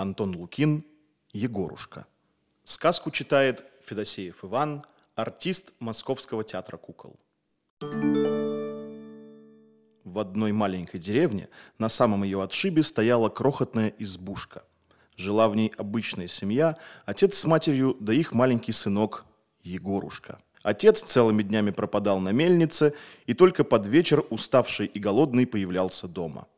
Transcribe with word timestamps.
Антон 0.00 0.34
Лукин, 0.34 0.82
Егорушка. 1.30 2.06
Сказку 2.64 3.10
читает 3.10 3.66
Федосеев 3.84 4.42
Иван, 4.42 4.82
артист 5.14 5.74
Московского 5.78 6.42
театра 6.42 6.78
кукол. 6.78 7.20
В 10.02 10.18
одной 10.18 10.52
маленькой 10.52 11.00
деревне 11.00 11.50
на 11.76 11.90
самом 11.90 12.22
ее 12.22 12.42
отшибе 12.42 12.82
стояла 12.82 13.28
крохотная 13.28 13.92
избушка. 13.98 14.64
Жила 15.16 15.50
в 15.50 15.54
ней 15.54 15.70
обычная 15.76 16.28
семья, 16.28 16.78
отец 17.04 17.36
с 17.36 17.44
матерью, 17.44 17.94
да 18.00 18.14
их 18.14 18.32
маленький 18.32 18.72
сынок 18.72 19.26
Егорушка. 19.62 20.38
Отец 20.62 21.02
целыми 21.02 21.42
днями 21.42 21.72
пропадал 21.72 22.20
на 22.20 22.30
мельнице, 22.30 22.94
и 23.26 23.34
только 23.34 23.64
под 23.64 23.86
вечер, 23.86 24.24
уставший 24.30 24.86
и 24.86 24.98
голодный, 24.98 25.46
появлялся 25.46 26.08
дома. 26.08 26.48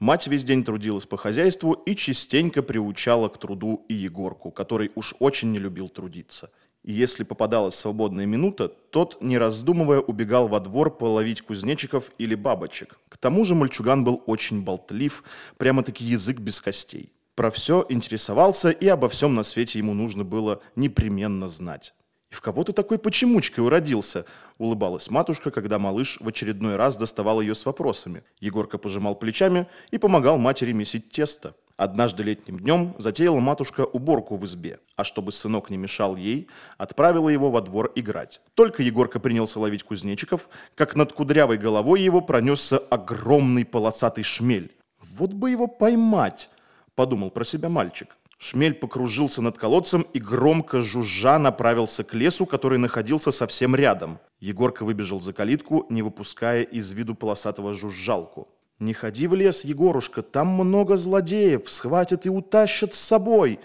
Мать 0.00 0.26
весь 0.28 0.44
день 0.44 0.64
трудилась 0.64 1.04
по 1.04 1.18
хозяйству 1.18 1.74
и 1.74 1.94
частенько 1.94 2.62
приучала 2.62 3.28
к 3.28 3.36
труду 3.36 3.84
и 3.86 3.94
Егорку, 3.94 4.50
который 4.50 4.90
уж 4.94 5.14
очень 5.18 5.52
не 5.52 5.58
любил 5.58 5.90
трудиться. 5.90 6.50
И 6.82 6.92
если 6.92 7.22
попадалась 7.22 7.74
свободная 7.74 8.24
минута, 8.24 8.68
тот, 8.68 9.18
не 9.20 9.36
раздумывая, 9.36 10.00
убегал 10.00 10.48
во 10.48 10.58
двор 10.60 10.96
половить 10.96 11.42
кузнечиков 11.42 12.12
или 12.16 12.34
бабочек. 12.34 12.98
К 13.10 13.18
тому 13.18 13.44
же 13.44 13.54
мальчуган 13.54 14.02
был 14.02 14.22
очень 14.24 14.62
болтлив, 14.64 15.22
прямо-таки 15.58 16.02
язык 16.02 16.38
без 16.38 16.62
костей. 16.62 17.12
Про 17.34 17.50
все 17.50 17.84
интересовался, 17.90 18.70
и 18.70 18.88
обо 18.88 19.10
всем 19.10 19.34
на 19.34 19.42
свете 19.42 19.78
ему 19.78 19.92
нужно 19.92 20.24
было 20.24 20.62
непременно 20.76 21.46
знать. 21.46 21.92
«И 22.30 22.34
в 22.34 22.40
кого 22.40 22.62
ты 22.62 22.72
такой 22.72 22.98
почемучкой 22.98 23.64
уродился?»– 23.64 24.24
улыбалась 24.58 25.10
матушка, 25.10 25.50
когда 25.50 25.78
малыш 25.78 26.18
в 26.20 26.28
очередной 26.28 26.76
раз 26.76 26.96
доставал 26.96 27.40
ее 27.40 27.54
с 27.56 27.66
вопросами. 27.66 28.22
Егорка 28.38 28.78
пожимал 28.78 29.16
плечами 29.16 29.66
и 29.90 29.98
помогал 29.98 30.38
матери 30.38 30.72
месить 30.72 31.10
тесто. 31.10 31.54
Однажды 31.76 32.22
летним 32.22 32.60
днем 32.60 32.94
затеяла 32.98 33.40
матушка 33.40 33.86
уборку 33.86 34.36
в 34.36 34.44
избе, 34.44 34.80
а 34.96 35.02
чтобы 35.02 35.32
сынок 35.32 35.70
не 35.70 35.78
мешал 35.78 36.14
ей, 36.14 36.46
отправила 36.76 37.30
его 37.30 37.50
во 37.50 37.62
двор 37.62 37.90
играть. 37.94 38.42
Только 38.54 38.82
Егорка 38.82 39.18
принялся 39.18 39.58
ловить 39.58 39.82
кузнечиков, 39.82 40.48
как 40.74 40.94
над 40.94 41.12
кудрявой 41.14 41.56
головой 41.56 42.02
его 42.02 42.20
пронесся 42.20 42.76
огромный 42.78 43.64
полосатый 43.64 44.24
шмель. 44.24 44.76
«Вот 45.00 45.32
бы 45.32 45.50
его 45.50 45.66
поймать!»– 45.66 46.50
подумал 46.94 47.30
про 47.30 47.44
себя 47.44 47.70
мальчик. 47.70 48.14
Шмель 48.42 48.72
покружился 48.72 49.42
над 49.42 49.58
колодцем 49.58 50.06
и 50.14 50.18
громко 50.18 50.80
жужжа 50.80 51.38
направился 51.38 52.04
к 52.04 52.14
лесу, 52.14 52.46
который 52.46 52.78
находился 52.78 53.32
совсем 53.32 53.76
рядом. 53.76 54.18
Егорка 54.40 54.86
выбежал 54.86 55.20
за 55.20 55.34
калитку, 55.34 55.84
не 55.90 56.00
выпуская 56.00 56.62
из 56.62 56.90
виду 56.92 57.14
полосатого 57.14 57.74
жужжалку. 57.74 58.48
«Не 58.78 58.94
ходи 58.94 59.26
в 59.26 59.34
лес, 59.34 59.66
Егорушка, 59.66 60.22
там 60.22 60.46
много 60.46 60.96
злодеев, 60.96 61.70
схватят 61.70 62.24
и 62.24 62.30
утащат 62.30 62.94
с 62.94 62.98
собой!» 62.98 63.60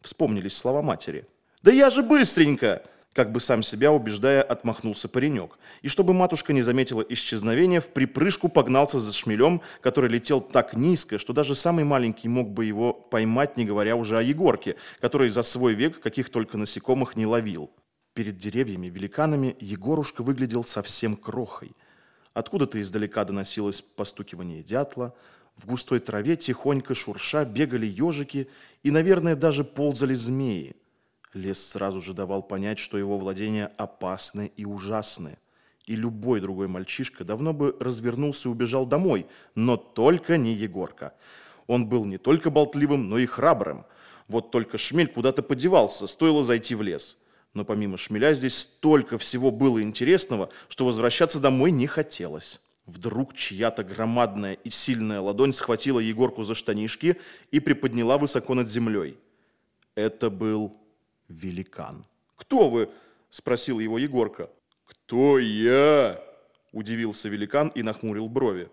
Вспомнились 0.00 0.56
слова 0.56 0.80
матери. 0.80 1.26
«Да 1.64 1.72
я 1.72 1.90
же 1.90 2.04
быстренько!» 2.04 2.84
Как 3.12 3.32
бы 3.32 3.40
сам 3.40 3.64
себя 3.64 3.90
убеждая, 3.90 4.40
отмахнулся 4.40 5.08
паренек. 5.08 5.58
И 5.82 5.88
чтобы 5.88 6.12
матушка 6.12 6.52
не 6.52 6.62
заметила 6.62 7.02
исчезновения, 7.02 7.80
в 7.80 7.88
припрыжку 7.88 8.48
погнался 8.48 9.00
за 9.00 9.12
шмелем, 9.12 9.62
который 9.80 10.08
летел 10.08 10.40
так 10.40 10.74
низко, 10.74 11.18
что 11.18 11.32
даже 11.32 11.56
самый 11.56 11.84
маленький 11.84 12.28
мог 12.28 12.50
бы 12.50 12.64
его 12.64 12.92
поймать, 12.92 13.56
не 13.56 13.64
говоря 13.64 13.96
уже 13.96 14.16
о 14.16 14.22
Егорке, 14.22 14.76
который 15.00 15.30
за 15.30 15.42
свой 15.42 15.74
век 15.74 16.00
каких 16.00 16.30
только 16.30 16.56
насекомых 16.56 17.16
не 17.16 17.26
ловил. 17.26 17.70
Перед 18.14 18.38
деревьями-великанами 18.38 19.56
Егорушка 19.58 20.22
выглядел 20.22 20.62
совсем 20.62 21.16
крохой. 21.16 21.72
Откуда-то 22.32 22.80
издалека 22.80 23.24
доносилось 23.24 23.80
постукивание 23.82 24.62
дятла, 24.62 25.14
в 25.56 25.66
густой 25.66 25.98
траве 25.98 26.36
тихонько 26.36 26.94
шурша 26.94 27.44
бегали 27.44 27.86
ежики 27.86 28.48
и, 28.84 28.90
наверное, 28.90 29.34
даже 29.34 29.64
ползали 29.64 30.14
змеи. 30.14 30.76
Лес 31.32 31.64
сразу 31.64 32.00
же 32.00 32.12
давал 32.12 32.42
понять, 32.42 32.78
что 32.78 32.98
его 32.98 33.18
владения 33.18 33.70
опасны 33.76 34.50
и 34.56 34.64
ужасны. 34.64 35.38
И 35.86 35.94
любой 35.94 36.40
другой 36.40 36.68
мальчишка 36.68 37.24
давно 37.24 37.52
бы 37.52 37.76
развернулся 37.80 38.48
и 38.48 38.52
убежал 38.52 38.84
домой, 38.86 39.26
но 39.54 39.76
только 39.76 40.36
не 40.36 40.54
Егорка. 40.54 41.14
Он 41.66 41.86
был 41.86 42.04
не 42.04 42.18
только 42.18 42.50
болтливым, 42.50 43.08
но 43.08 43.18
и 43.18 43.26
храбрым. 43.26 43.84
Вот 44.28 44.50
только 44.50 44.76
шмель 44.76 45.08
куда-то 45.08 45.42
подевался, 45.42 46.06
стоило 46.06 46.42
зайти 46.42 46.74
в 46.74 46.82
лес. 46.82 47.16
Но 47.54 47.64
помимо 47.64 47.96
шмеля 47.96 48.34
здесь 48.34 48.58
столько 48.58 49.18
всего 49.18 49.50
было 49.50 49.82
интересного, 49.82 50.50
что 50.68 50.84
возвращаться 50.84 51.40
домой 51.40 51.70
не 51.70 51.86
хотелось. 51.86 52.60
Вдруг 52.86 53.34
чья-то 53.34 53.84
громадная 53.84 54.54
и 54.54 54.70
сильная 54.70 55.20
ладонь 55.20 55.52
схватила 55.52 56.00
Егорку 56.00 56.42
за 56.42 56.54
штанишки 56.54 57.20
и 57.50 57.60
приподняла 57.60 58.18
высоко 58.18 58.54
над 58.54 58.68
землей. 58.68 59.16
Это 59.94 60.30
был 60.30 60.76
великан. 61.30 62.04
«Кто 62.36 62.68
вы?»– 62.68 62.90
спросил 63.30 63.78
его 63.78 63.98
Егорка. 63.98 64.50
«Кто 64.84 65.38
я?»– 65.38 66.20
удивился 66.72 67.28
великан 67.28 67.68
и 67.68 67.82
нахмурил 67.82 68.28
брови. 68.28 68.68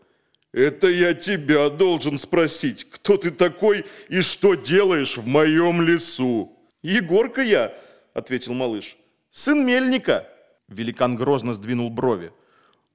«Это 0.51 0.87
я 0.87 1.13
тебя 1.13 1.69
должен 1.69 2.17
спросить, 2.17 2.89
кто 2.89 3.17
ты 3.17 3.31
такой 3.31 3.85
и 4.09 4.21
что 4.21 4.55
делаешь 4.55 5.17
в 5.17 5.27
моем 5.27 5.81
лесу?» 5.81 6.57
«Егорка 6.81 7.41
я!»– 7.41 7.73
ответил 8.13 8.53
малыш. 8.53 8.97
«Сын 9.29 9.65
мельника!» 9.65 10.27
Великан 10.67 11.15
грозно 11.15 11.53
сдвинул 11.53 11.89
брови. 11.89 12.31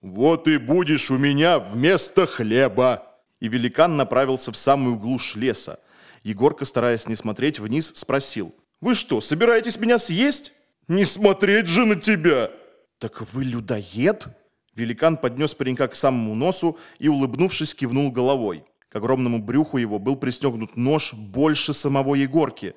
«Вот 0.00 0.48
и 0.48 0.58
будешь 0.58 1.10
у 1.10 1.18
меня 1.18 1.58
вместо 1.58 2.26
хлеба!» 2.26 3.06
И 3.38 3.48
великан 3.48 3.96
направился 3.96 4.50
в 4.50 4.56
самую 4.56 4.96
глушь 4.96 5.36
леса. 5.36 5.78
Егорка, 6.22 6.64
стараясь 6.64 7.06
не 7.06 7.16
смотреть 7.16 7.60
вниз, 7.60 7.92
спросил– 7.94 8.54
вы 8.82 8.94
что, 8.94 9.20
собираетесь 9.20 9.78
меня 9.78 9.98
съесть? 9.98 10.52
Не 10.88 11.04
смотреть 11.04 11.68
же 11.68 11.86
на 11.86 11.94
тебя!» 11.94 12.50
«Так 12.98 13.22
вы 13.32 13.44
людоед?» 13.44 14.26
Великан 14.74 15.16
поднес 15.16 15.54
паренька 15.54 15.86
к 15.86 15.94
самому 15.94 16.34
носу 16.34 16.76
и, 16.98 17.08
улыбнувшись, 17.08 17.74
кивнул 17.74 18.10
головой. 18.10 18.64
К 18.88 18.96
огромному 18.96 19.38
брюху 19.38 19.78
его 19.78 20.00
был 20.00 20.16
пристегнут 20.16 20.76
нож 20.76 21.14
больше 21.14 21.72
самого 21.72 22.16
Егорки. 22.16 22.74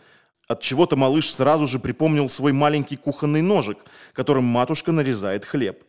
От 0.47 0.61
чего 0.61 0.85
то 0.85 0.95
малыш 0.95 1.33
сразу 1.33 1.65
же 1.65 1.79
припомнил 1.79 2.29
свой 2.29 2.51
маленький 2.51 2.97
кухонный 2.97 3.41
ножик, 3.41 3.79
которым 4.13 4.43
матушка 4.43 4.91
нарезает 4.91 5.43
хлеб. 5.43 5.83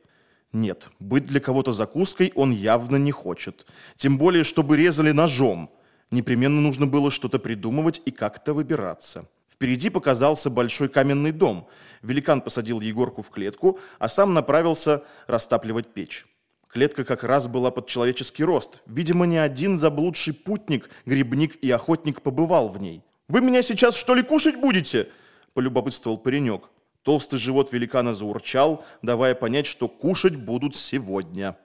Нет, 0.50 0.88
быть 0.99 1.26
для 1.26 1.41
кого-то 1.41 1.72
закуской 1.72 2.32
он 2.34 2.53
явно 2.53 2.97
не 2.97 3.12
хочет. 3.12 3.66
Тем 3.97 4.16
более, 4.16 4.44
чтобы 4.44 4.78
резали 4.78 5.10
ножом. 5.12 5.71
Непременно 6.10 6.62
нужно 6.62 6.87
было 6.87 7.10
что-то 7.10 7.38
придумывать 7.38 8.00
и 8.06 8.10
как-то 8.10 8.55
выбираться. 8.55 9.28
Впереди 9.56 9.89
показался 9.89 10.50
большой 10.50 10.91
каменный 10.91 11.33
дом. 11.33 11.67
Великан 12.03 12.43
посадил 12.43 12.83
Егорку 12.83 13.22
в 13.22 13.31
клетку, 13.31 13.78
а 13.99 14.06
сам 14.06 14.34
направился 14.34 15.03
растапливать 15.27 15.94
печь. 15.94 16.27
Клетка 16.69 17.05
как 17.05 17.25
раз 17.25 17.47
была 17.47 17.71
под 17.71 17.87
человеческий 17.87 18.44
рост. 18.44 18.83
Видимо, 18.84 19.25
ни 19.25 19.37
один 19.37 19.78
заблудший 19.78 20.34
путник, 20.34 20.91
грибник 21.06 21.56
и 21.65 21.71
охотник 21.71 22.21
побывал 22.21 22.69
в 22.69 22.78
ней. 22.78 23.03
«Вы 23.28 23.41
меня 23.41 23.62
сейчас, 23.62 23.97
что 23.97 24.15
ли, 24.15 24.22
кушать 24.22 24.56
будете?»– 24.56 25.09
полюбопытствовал 25.55 26.19
паренек. 26.19 26.69
Толстый 27.03 27.38
живот 27.38 27.73
великана 27.73 28.12
заурчал, 28.12 28.84
давая 29.00 29.34
понять, 29.34 29.67
что 29.67 29.88
кушать 29.88 30.37
будут 30.37 30.77
сегодня. 30.77 31.56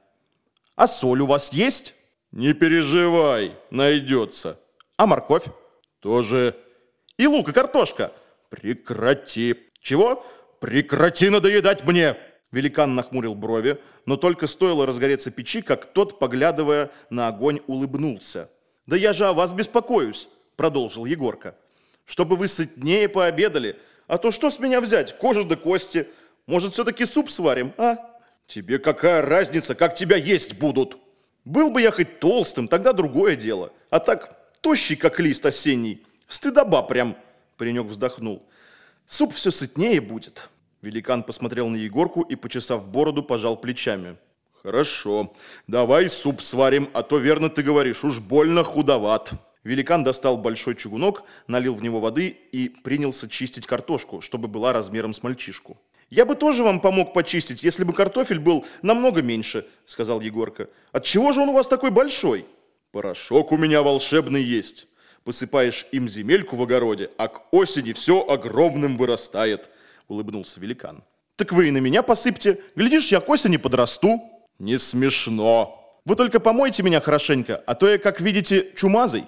«А 0.78 0.88
соль 0.88 1.20
у 1.20 1.26
вас 1.26 1.52
есть?» 1.52 1.94
«Не 2.32 2.54
переживай, 2.54 3.58
найдется». 3.70 4.58
«А 4.96 5.06
морковь?» 5.06 5.44
«Тоже 6.00 6.56
и 7.22 7.28
лук, 7.28 7.50
и 7.50 7.54
картошка. 7.54 8.12
Прекрати. 8.50 9.56
Чего? 9.80 10.26
Прекрати 10.60 11.30
надоедать 11.30 11.84
мне. 11.84 12.18
Великан 12.52 12.96
нахмурил 12.96 13.36
брови, 13.36 13.80
но 14.06 14.18
только 14.18 14.48
стоило 14.48 14.86
разгореться 14.86 15.32
печи, 15.32 15.62
как 15.62 15.94
тот, 15.94 16.20
поглядывая 16.20 16.92
на 17.10 17.28
огонь, 17.28 17.62
улыбнулся. 17.68 18.50
«Да 18.88 18.96
я 18.98 19.14
же 19.14 19.26
о 19.26 19.34
вас 19.34 19.54
беспокоюсь»,— 19.54 20.28
продолжил 20.58 21.06
Егорка. 21.06 21.56
«Чтобы 22.06 22.36
вы 22.36 22.48
сытнее 22.48 23.08
пообедали. 23.08 23.78
А 24.08 24.18
то 24.18 24.32
что 24.32 24.50
с 24.50 24.60
меня 24.60 24.82
взять? 24.82 25.18
Кожа 25.18 25.44
да 25.44 25.56
кости. 25.56 26.08
Может, 26.48 26.74
все-таки 26.74 27.06
суп 27.06 27.30
сварим, 27.30 27.74
а?» 27.78 27.98
«Тебе 28.48 28.80
какая 28.80 29.22
разница, 29.22 29.76
как 29.76 29.96
тебя 29.96 30.18
есть 30.18 30.56
будут?» 30.56 30.98
«Был 31.46 31.70
бы 31.70 31.82
я 31.82 31.92
хоть 31.92 32.20
толстым, 32.20 32.68
тогда 32.68 32.92
другое 32.92 33.36
дело. 33.36 33.72
А 33.90 34.00
так, 34.00 34.52
тощий, 34.62 34.96
как 34.96 35.20
лист 35.20 35.46
осенний. 35.46 36.04
Стыдоба 36.32 36.82
прям, 36.82 37.18
паренек 37.58 37.88
вздохнул. 37.88 38.48
Суп 39.06 39.34
все 39.34 39.52
сытнее 39.52 40.00
будет. 40.00 40.48
Великан 40.82 41.24
посмотрел 41.24 41.68
на 41.68 41.76
Егорку 41.76 42.22
и, 42.22 42.38
почесав 42.38 42.88
бороду, 42.88 43.22
пожал 43.22 43.58
плечами. 43.58 44.16
Хорошо, 44.64 45.34
давай 45.68 46.10
суп 46.10 46.42
сварим, 46.42 46.90
а 46.94 47.04
то 47.04 47.18
верно 47.18 47.50
ты 47.50 47.64
говоришь, 47.64 48.06
уж 48.06 48.22
больно 48.22 48.64
худоват. 48.64 49.34
Великан 49.66 50.06
достал 50.06 50.38
большой 50.38 50.76
чугунок, 50.76 51.24
налил 51.48 51.76
в 51.76 51.84
него 51.84 52.00
воды 52.00 52.28
и 52.30 52.70
принялся 52.70 53.28
чистить 53.28 53.68
картошку, 53.68 54.22
чтобы 54.22 54.48
была 54.48 54.72
размером 54.72 55.14
с 55.14 55.24
мальчишку. 55.24 55.82
«Я 56.10 56.26
бы 56.26 56.36
тоже 56.36 56.64
вам 56.64 56.80
помог 56.80 57.14
почистить, 57.14 57.62
если 57.62 57.84
бы 57.84 57.92
картофель 57.92 58.40
был 58.40 58.66
намного 58.82 59.22
меньше»,— 59.22 59.68
сказал 59.86 60.22
Егорка. 60.22 60.70
«Отчего 60.94 61.34
же 61.34 61.42
он 61.42 61.50
у 61.50 61.54
вас 61.54 61.68
такой 61.68 61.92
большой?» 61.92 62.46
«Порошок 62.94 63.52
у 63.52 63.58
меня 63.58 63.82
волшебный 63.82 64.42
есть. 64.42 64.88
Посыпаешь 65.24 65.86
им 65.92 66.10
земельку 66.10 66.56
в 66.56 66.64
огороде, 66.64 67.10
а 67.18 67.28
к 67.28 67.44
осени 67.52 67.94
все 67.94 68.26
огромным 68.28 68.98
вырастает, 68.98 69.70
улыбнулся 70.08 70.60
великан. 70.60 71.04
Так 71.36 71.54
вы 71.54 71.68
и 71.68 71.72
на 71.72 71.78
меня 71.78 72.04
посыпьте. 72.04 72.60
Глядишь, 72.76 73.12
я 73.12 73.20
к 73.20 73.30
осени 73.30 73.58
подрасту. 73.58 74.22
Не 74.60 74.78
смешно. 74.78 76.00
Вы 76.06 76.16
только 76.16 76.40
помойте 76.40 76.84
меня 76.84 77.02
хорошенько, 77.02 77.64
а 77.66 77.76
то 77.76 77.88
я, 77.88 77.98
как 77.98 78.22
видите, 78.22 78.72
чумазый. 78.76 79.26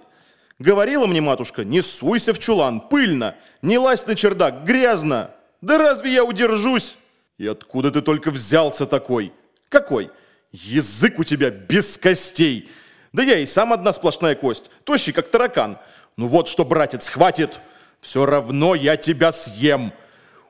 Говорила 0.59 1.05
мне 1.05 1.21
матушка, 1.21 1.63
не 1.63 1.81
суйся 1.81 2.33
в 2.33 2.39
чулан, 2.39 2.81
пыльно, 2.81 3.35
не 3.61 3.77
лазь 3.77 4.05
на 4.05 4.15
чердак, 4.15 4.63
грязно. 4.63 5.31
Да 5.61 5.77
разве 5.77 6.13
я 6.13 6.23
удержусь? 6.23 6.95
И 7.37 7.47
откуда 7.47 7.91
ты 7.91 8.01
только 8.01 8.31
взялся 8.31 8.85
такой? 8.85 9.33
Какой? 9.69 10.11
Язык 10.51 11.19
у 11.19 11.23
тебя 11.23 11.49
без 11.49 11.97
костей. 11.97 12.69
Да 13.13 13.21
я 13.21 13.37
и 13.37 13.45
сам 13.45 13.71
одна 13.71 13.93
сплошная 13.93 14.35
кость, 14.35 14.71
тощий, 14.83 15.13
как 15.13 15.29
таракан. 15.29 15.77
Ну 16.17 16.27
вот 16.27 16.47
что, 16.47 16.65
братец, 16.65 17.09
хватит. 17.09 17.59
Все 18.01 18.25
равно 18.25 18.75
я 18.75 18.97
тебя 18.97 19.31
съем. 19.31 19.93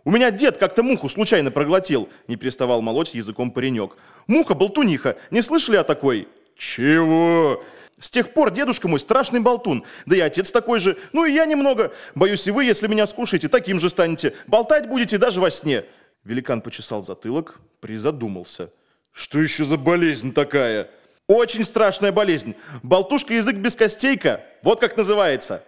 У 0.05 0.11
меня 0.11 0.31
дед 0.31 0.57
как-то 0.57 0.81
муху 0.81 1.07
случайно 1.07 1.51
проглотил, 1.51 2.09
не 2.27 2.35
переставал 2.35 2.81
молоть 2.81 3.13
языком 3.13 3.51
паренек. 3.51 3.95
Муха 4.27 4.55
болтуниха, 4.55 5.17
не 5.29 5.41
слышали 5.41 5.75
о 5.75 5.83
такой? 5.83 6.27
Чего? 6.57 7.63
С 7.99 8.09
тех 8.09 8.33
пор 8.33 8.51
дедушка 8.51 8.87
мой 8.87 8.99
страшный 8.99 9.39
болтун, 9.39 9.85
да 10.05 10.17
и 10.17 10.19
отец 10.19 10.51
такой 10.51 10.79
же, 10.79 10.97
ну 11.13 11.25
и 11.25 11.31
я 11.31 11.45
немного. 11.45 11.93
Боюсь, 12.15 12.47
и 12.47 12.51
вы, 12.51 12.65
если 12.65 12.87
меня 12.87 13.07
скушаете, 13.07 13.47
таким 13.49 13.79
же 13.79 13.89
станете. 13.89 14.33
Болтать 14.47 14.89
будете 14.89 15.17
даже 15.17 15.39
во 15.39 15.51
сне. 15.51 15.85
Великан 16.23 16.61
почесал 16.61 17.03
затылок, 17.03 17.59
призадумался. 17.79 18.71
Что 19.11 19.39
еще 19.39 19.63
за 19.63 19.77
болезнь 19.77 20.33
такая? 20.33 20.89
Очень 21.27 21.63
страшная 21.63 22.11
болезнь. 22.11 22.55
Болтушка 22.81 23.33
язык 23.33 23.55
без 23.55 23.75
костейка. 23.75 24.43
Вот 24.61 24.79
как 24.79 24.97
называется. 24.97 25.63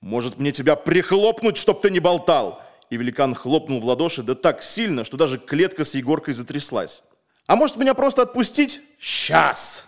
Может 0.00 0.38
мне 0.38 0.52
тебя 0.52 0.76
прихлопнуть, 0.76 1.56
чтоб 1.56 1.80
ты 1.82 1.90
не 1.90 2.00
болтал? 2.00 2.62
И 2.90 2.96
великан 2.96 3.34
хлопнул 3.34 3.80
в 3.80 3.84
ладоши, 3.84 4.22
да 4.22 4.34
так 4.34 4.62
сильно, 4.62 5.04
что 5.04 5.16
даже 5.16 5.38
клетка 5.38 5.84
с 5.84 5.94
Егоркой 5.94 6.34
затряслась. 6.34 7.02
А 7.46 7.56
может 7.56 7.76
меня 7.76 7.94
просто 7.94 8.22
отпустить? 8.22 8.80
Сейчас! 8.98 9.84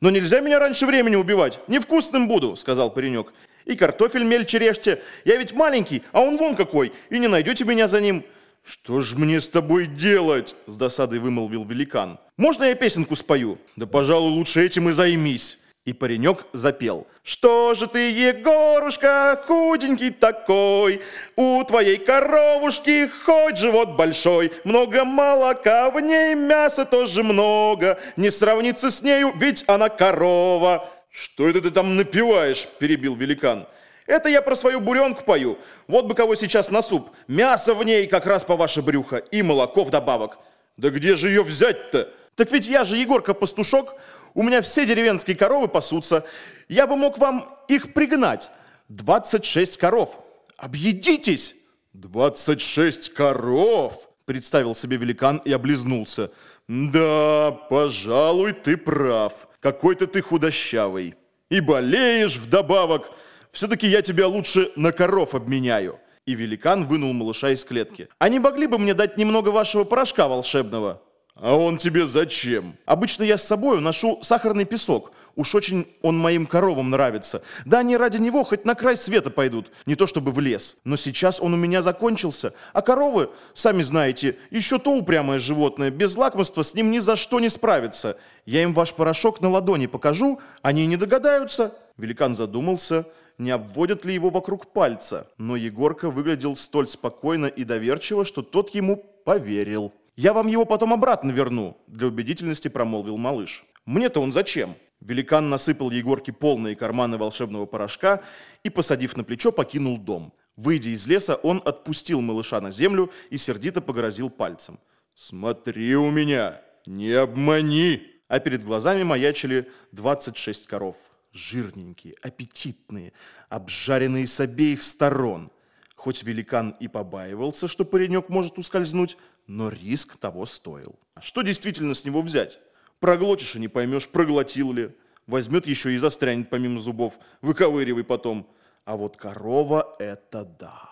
Но 0.00 0.10
нельзя 0.10 0.40
меня 0.40 0.58
раньше 0.58 0.84
времени 0.84 1.16
убивать. 1.16 1.60
Невкусным 1.66 2.28
буду, 2.28 2.56
сказал 2.56 2.90
паренек. 2.90 3.32
И 3.64 3.74
картофель 3.74 4.24
мельче 4.24 4.58
режьте. 4.58 5.02
Я 5.24 5.36
ведь 5.36 5.54
маленький, 5.54 6.02
а 6.12 6.20
он 6.20 6.36
вон 6.36 6.54
какой. 6.54 6.92
И 7.08 7.18
не 7.18 7.28
найдете 7.28 7.64
меня 7.64 7.88
за 7.88 8.00
ним. 8.00 8.24
«Что 8.64 9.02
ж 9.02 9.14
мне 9.14 9.42
с 9.42 9.48
тобой 9.48 9.86
делать?»– 9.86 10.56
с 10.66 10.78
досадой 10.78 11.18
вымолвил 11.18 11.64
великан. 11.64 12.18
«Можно 12.38 12.64
я 12.64 12.74
песенку 12.74 13.14
спою?» 13.14 13.58
«Да, 13.76 13.86
пожалуй, 13.86 14.30
лучше 14.30 14.64
этим 14.64 14.88
и 14.88 14.92
займись». 14.92 15.58
И 15.84 15.92
паренек 15.92 16.46
запел. 16.54 17.06
«Что 17.22 17.74
же 17.74 17.86
ты, 17.86 18.10
Егорушка, 18.10 19.38
худенький 19.46 20.08
такой? 20.08 21.02
У 21.36 21.62
твоей 21.64 21.98
коровушки 21.98 23.10
хоть 23.26 23.58
живот 23.58 23.96
большой, 23.96 24.50
много 24.64 25.04
молока, 25.04 25.90
в 25.90 26.00
ней 26.00 26.34
мяса 26.34 26.86
тоже 26.86 27.22
много, 27.22 27.98
не 28.16 28.30
сравнится 28.30 28.90
с 28.90 29.02
нею, 29.02 29.34
ведь 29.36 29.62
она 29.66 29.90
корова». 29.90 30.88
«Что 31.10 31.46
это 31.46 31.60
ты 31.60 31.70
там 31.70 31.96
напиваешь?»– 31.96 32.66
перебил 32.78 33.14
великан. 33.14 33.68
Это 34.06 34.28
я 34.28 34.42
про 34.42 34.54
свою 34.54 34.80
буренку 34.80 35.24
пою. 35.24 35.58
Вот 35.88 36.06
бы 36.06 36.14
кого 36.14 36.34
сейчас 36.34 36.70
на 36.70 36.82
суп. 36.82 37.10
Мясо 37.26 37.74
в 37.74 37.82
ней 37.84 38.06
как 38.06 38.26
раз 38.26 38.44
по 38.44 38.56
ваше 38.56 38.82
брюхо. 38.82 39.16
И 39.16 39.42
молоко 39.42 39.84
вдобавок. 39.84 40.38
Да 40.76 40.90
где 40.90 41.16
же 41.16 41.28
ее 41.28 41.42
взять-то? 41.42 42.12
Так 42.34 42.52
ведь 42.52 42.66
я 42.66 42.84
же 42.84 42.96
Егорка-пастушок. 42.96 43.94
У 44.34 44.42
меня 44.42 44.60
все 44.60 44.84
деревенские 44.84 45.36
коровы 45.36 45.68
пасутся. 45.68 46.24
Я 46.68 46.86
бы 46.86 46.96
мог 46.96 47.18
вам 47.18 47.56
их 47.68 47.94
пригнать. 47.94 48.50
26 48.88 49.78
коров. 49.78 50.18
Объедитесь! 50.56 51.54
26 51.94 53.14
коров? 53.14 54.10
Представил 54.26 54.74
себе 54.74 54.96
великан 54.96 55.38
и 55.44 55.52
облизнулся. 55.52 56.30
Да, 56.66 57.52
пожалуй, 57.52 58.52
ты 58.52 58.76
прав. 58.76 59.32
Какой-то 59.60 60.06
ты 60.06 60.20
худощавый. 60.20 61.14
И 61.50 61.60
болеешь 61.60 62.36
вдобавок. 62.36 63.10
Все-таки 63.54 63.86
я 63.86 64.02
тебя 64.02 64.26
лучше 64.26 64.72
на 64.74 64.90
коров 64.90 65.36
обменяю. 65.36 66.00
И 66.26 66.34
великан 66.34 66.86
вынул 66.88 67.12
малыша 67.12 67.50
из 67.50 67.64
клетки. 67.64 68.08
А 68.18 68.28
не 68.28 68.40
могли 68.40 68.66
бы 68.66 68.78
мне 68.78 68.94
дать 68.94 69.16
немного 69.16 69.50
вашего 69.50 69.84
порошка 69.84 70.26
волшебного? 70.26 71.00
А 71.36 71.54
он 71.54 71.76
тебе 71.76 72.04
зачем? 72.06 72.76
Обычно 72.84 73.22
я 73.22 73.38
с 73.38 73.44
собой 73.44 73.80
ношу 73.80 74.18
сахарный 74.22 74.64
песок. 74.64 75.12
Уж 75.36 75.54
очень 75.54 75.86
он 76.02 76.18
моим 76.18 76.46
коровам 76.46 76.90
нравится. 76.90 77.42
Да 77.64 77.78
они 77.78 77.96
ради 77.96 78.18
него 78.18 78.42
хоть 78.42 78.64
на 78.64 78.74
край 78.74 78.96
света 78.96 79.30
пойдут, 79.30 79.70
не 79.86 79.94
то 79.94 80.06
чтобы 80.06 80.32
в 80.32 80.40
лес. 80.40 80.76
Но 80.82 80.96
сейчас 80.96 81.40
он 81.40 81.54
у 81.54 81.56
меня 81.56 81.80
закончился. 81.80 82.54
А 82.72 82.82
коровы, 82.82 83.30
сами 83.52 83.82
знаете, 83.82 84.36
еще 84.50 84.80
то 84.80 84.90
упрямое 84.90 85.38
животное, 85.38 85.90
без 85.90 86.16
лакомства 86.16 86.62
с 86.62 86.74
ним 86.74 86.90
ни 86.90 86.98
за 86.98 87.14
что 87.14 87.38
не 87.38 87.48
справится. 87.48 88.16
Я 88.46 88.64
им 88.64 88.74
ваш 88.74 88.94
порошок 88.94 89.40
на 89.40 89.48
ладони 89.48 89.86
покажу, 89.86 90.40
они 90.62 90.86
не 90.86 90.96
догадаются. 90.96 91.72
Великан 91.96 92.34
задумался, 92.34 93.06
не 93.38 93.50
обводят 93.50 94.04
ли 94.04 94.14
его 94.14 94.30
вокруг 94.30 94.72
пальца, 94.72 95.30
но 95.38 95.56
Егорка 95.56 96.10
выглядел 96.10 96.56
столь 96.56 96.88
спокойно 96.88 97.46
и 97.46 97.64
доверчиво, 97.64 98.24
что 98.24 98.42
тот 98.42 98.74
ему 98.74 98.96
поверил. 99.24 99.92
«Я 100.16 100.32
вам 100.32 100.46
его 100.46 100.64
потом 100.64 100.92
обратно 100.92 101.32
верну»,– 101.32 101.76
для 101.86 102.06
убедительности 102.06 102.68
промолвил 102.68 103.16
малыш. 103.16 103.64
«Мне-то 103.84 104.20
он 104.20 104.32
зачем?» 104.32 104.76
Великан 105.00 105.50
насыпал 105.50 105.90
Егорке 105.90 106.32
полные 106.32 106.76
карманы 106.76 107.18
волшебного 107.18 107.66
порошка 107.66 108.22
и, 108.62 108.70
посадив 108.70 109.16
на 109.16 109.24
плечо, 109.24 109.52
покинул 109.52 109.98
дом. 109.98 110.32
Выйдя 110.56 110.90
из 110.90 111.06
леса, 111.06 111.34
он 111.34 111.60
отпустил 111.64 112.20
малыша 112.20 112.60
на 112.60 112.70
землю 112.70 113.10
и 113.28 113.36
сердито 113.36 113.80
погрозил 113.80 114.30
пальцем. 114.30 114.78
«Смотри 115.14 115.94
у 115.96 116.10
меня, 116.10 116.60
не 116.86 117.12
обмани!» 117.12 118.02
А 118.28 118.38
перед 118.38 118.64
глазами 118.64 119.02
маячили 119.02 119.70
26 119.92 120.66
коров 120.66 120.96
жирненькие, 121.34 122.14
аппетитные, 122.22 123.12
обжаренные 123.50 124.26
с 124.26 124.40
обеих 124.40 124.82
сторон. 124.82 125.50
Хоть 125.96 126.22
великан 126.22 126.70
и 126.80 126.88
побаивался, 126.88 127.68
что 127.68 127.84
паренек 127.84 128.28
может 128.28 128.58
ускользнуть, 128.58 129.18
но 129.46 129.68
риск 129.68 130.16
того 130.16 130.46
стоил. 130.46 130.98
А 131.14 131.20
что 131.20 131.42
действительно 131.42 131.94
с 131.94 132.04
него 132.04 132.22
взять? 132.22 132.60
Проглотишь 133.00 133.56
и 133.56 133.60
не 133.60 133.68
поймешь, 133.68 134.08
проглотил 134.08 134.72
ли. 134.72 134.96
Возьмет 135.26 135.66
еще 135.66 135.92
и 135.94 135.98
застрянет 135.98 136.50
помимо 136.50 136.80
зубов, 136.80 137.18
выковыривай 137.40 138.04
потом. 138.04 138.48
А 138.84 138.96
вот 138.96 139.16
корова– 139.16 139.96
это 139.98 140.44
да. 140.44 140.90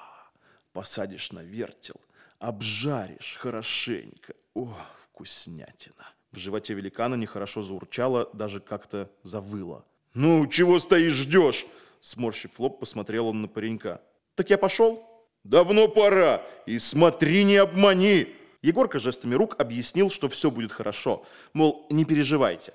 Посадишь 0.72 1.32
на 1.32 1.40
вертел, 1.40 1.96
обжаришь 2.38 3.36
хорошенько. 3.38 4.34
О, 4.54 4.74
вкуснятина. 5.04 6.06
В 6.32 6.38
животе 6.38 6.72
великана 6.72 7.14
нехорошо 7.14 7.60
заурчало, 7.60 8.30
даже 8.32 8.60
как-то 8.60 9.10
завыло. 9.22 9.84
«Ну, 10.14 10.46
чего 10.46 10.78
стоишь, 10.78 11.14
ждешь?» 11.14 11.66
Сморщив 12.00 12.58
лоб, 12.58 12.80
посмотрел 12.80 13.28
он 13.28 13.42
на 13.42 13.48
паренька. 13.48 14.00
«Так 14.34 14.50
я 14.50 14.58
пошел?» 14.58 15.08
«Давно 15.44 15.88
пора! 15.88 16.42
И 16.66 16.78
смотри, 16.78 17.44
не 17.44 17.56
обмани!» 17.56 18.28
Егорка 18.62 18.98
жестами 19.00 19.34
рук 19.34 19.56
объяснил, 19.58 20.08
что 20.08 20.28
все 20.28 20.50
будет 20.50 20.70
хорошо. 20.70 21.24
Мол, 21.52 21.86
не 21.90 22.04
переживайте. 22.04 22.74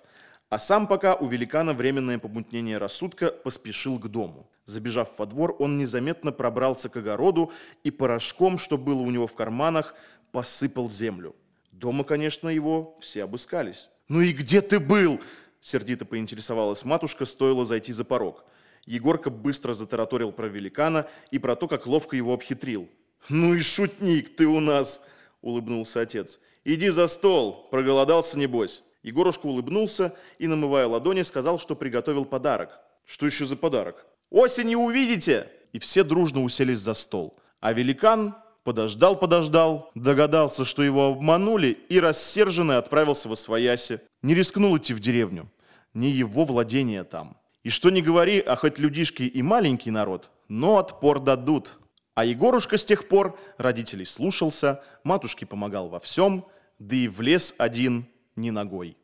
А 0.49 0.59
сам 0.59 0.87
пока 0.87 1.15
у 1.15 1.27
великана 1.27 1.73
временное 1.73 2.19
помутнение 2.19 2.77
рассудка 2.77 3.31
поспешил 3.31 3.97
к 3.97 4.07
дому. 4.07 4.49
Забежав 4.65 5.09
во 5.17 5.25
двор, 5.25 5.55
он 5.59 5.77
незаметно 5.77 6.33
пробрался 6.33 6.89
к 6.89 6.97
огороду 6.97 7.51
и 7.83 7.91
порошком, 7.91 8.57
что 8.57 8.77
было 8.77 8.99
у 8.99 9.09
него 9.09 9.27
в 9.27 9.35
карманах, 9.35 9.95
посыпал 10.31 10.91
землю. 10.91 11.35
Дома, 11.71 12.03
конечно, 12.03 12.49
его 12.49 12.97
все 12.99 13.23
обыскались. 13.23 13.89
«Ну 14.09 14.21
и 14.21 14.33
где 14.33 14.61
ты 14.61 14.79
был?» 14.79 15.21
Сердито 15.67 16.05
поинтересовалась 16.05 16.85
матушка, 16.85 17.25
стоило 17.25 17.65
зайти 17.65 17.91
за 17.91 18.05
порог. 18.05 18.45
Егорка 18.85 19.29
быстро 19.29 19.73
затараторил 19.73 20.31
про 20.31 20.47
великана 20.47 21.09
и 21.29 21.39
про 21.39 21.57
то, 21.57 21.67
как 21.67 21.87
ловко 21.87 22.15
его 22.15 22.33
обхитрил. 22.33 22.87
«Ну 23.27 23.53
и 23.53 23.59
шутник 23.59 24.33
ты 24.37 24.47
у 24.47 24.61
нас!»– 24.61 25.01
улыбнулся 25.41 25.99
отец. 25.99 26.39
«Иди 26.63 26.87
за 26.87 27.07
стол, 27.07 27.67
проголодался 27.69 28.39
небось». 28.39 28.81
Егорушка 29.03 29.47
улыбнулся 29.47 30.15
и, 30.39 30.47
намывая 30.47 30.87
ладони, 30.87 31.23
сказал, 31.23 31.59
что 31.59 31.75
приготовил 31.75 32.23
подарок. 32.23 32.79
«Что 33.05 33.25
еще 33.25 33.45
за 33.45 33.57
подарок?» 33.57 34.05
«Осенью 34.29 34.79
увидите!» 34.79 35.51
И 35.73 35.79
все 35.79 36.05
дружно 36.05 36.43
уселись 36.43 36.79
за 36.79 36.93
стол. 36.93 37.37
А 37.59 37.73
великан 37.73 38.35
подождал-подождал, 38.63 39.91
догадался, 39.95 40.63
что 40.63 40.81
его 40.81 41.07
обманули, 41.07 41.77
и 41.89 41.99
рассерженный 41.99 42.77
отправился 42.77 43.27
во 43.27 43.35
свояси. 43.35 43.99
Не 44.21 44.33
рискнул 44.33 44.77
идти 44.77 44.93
в 44.93 45.01
деревню 45.01 45.51
не 45.97 46.09
его 46.09 46.45
владение 46.45 47.03
там. 47.03 47.37
И 47.63 47.69
что 47.69 47.89
не 47.89 48.01
говори, 48.01 48.39
а 48.39 48.55
хоть 48.55 48.79
людишки 48.79 49.23
и 49.23 49.41
маленький 49.41 49.91
народ, 49.91 50.31
но 50.47 50.77
отпор 50.77 51.19
дадут. 51.19 51.79
А 52.13 52.23
Егорушка 52.23 52.77
с 52.77 52.85
тех 52.85 53.07
пор 53.07 53.37
родителей 53.57 54.05
слушался, 54.05 54.83
матушке 55.03 55.45
помогал 55.45 55.89
во 55.89 55.99
всем, 55.99 56.45
да 56.79 56.95
и 56.95 57.07
в 57.07 57.19
лес 57.21 57.55
один 57.57 58.07
не 58.35 58.51
ногой. 58.51 58.95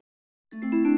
Thank 0.54 0.88
you. 0.88 0.93